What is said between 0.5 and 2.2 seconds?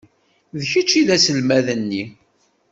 D kečč i d aselmad-nni.